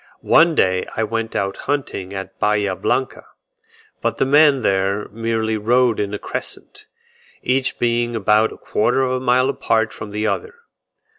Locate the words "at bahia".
2.11-2.75